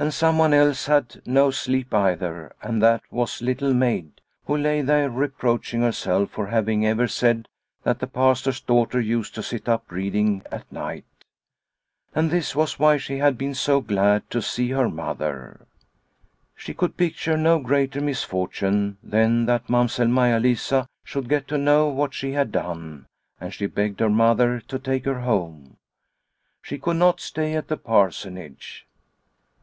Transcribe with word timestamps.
The 0.00 0.04
Pastor 0.04 0.26
of 0.26 0.32
Svartsjo 0.32 0.46
85 0.46 0.46
And 0.46 0.54
someone 0.54 0.68
else 0.68 0.86
had 0.86 1.26
no 1.26 1.50
sleep 1.50 1.92
either, 1.92 2.52
and 2.62 2.80
that 2.80 3.02
was 3.10 3.42
Little 3.42 3.74
Maid, 3.74 4.20
who 4.46 4.56
lay 4.56 4.80
there 4.80 5.10
reproaching 5.10 5.80
herself 5.80 6.30
for 6.30 6.46
having 6.46 6.86
ever 6.86 7.08
said 7.08 7.48
that 7.82 7.98
the 7.98 8.06
Pastor's 8.06 8.60
daughter 8.60 9.00
used 9.00 9.34
to 9.34 9.42
sit 9.42 9.68
up 9.68 9.90
reading 9.90 10.42
at 10.52 10.70
night. 10.70 11.04
And 12.14 12.30
this 12.30 12.54
was 12.54 12.78
why 12.78 12.96
she 12.96 13.16
had 13.18 13.36
been 13.36 13.54
so 13.56 13.80
glad 13.80 14.30
to 14.30 14.40
see 14.40 14.68
her 14.70 14.88
mother. 14.88 15.66
She 16.54 16.74
could 16.74 16.96
picture 16.96 17.36
no 17.36 17.58
greater 17.58 18.00
misfortune 18.00 18.98
than 19.02 19.46
that 19.46 19.68
Mamsell 19.68 20.06
Maia 20.06 20.38
Lisa 20.38 20.86
should 21.02 21.28
get 21.28 21.48
to 21.48 21.58
know 21.58 21.88
what 21.88 22.14
she 22.14 22.30
had 22.30 22.52
done, 22.52 23.06
and 23.40 23.52
she 23.52 23.66
begged 23.66 23.98
her 23.98 24.08
mother 24.08 24.60
to 24.68 24.78
take 24.78 25.04
her 25.06 25.22
home. 25.22 25.76
She 26.62 26.78
could 26.78 26.98
not 26.98 27.18
stay 27.20 27.54
at 27.56 27.66
the 27.66 27.76
Parsonage. 27.76 28.84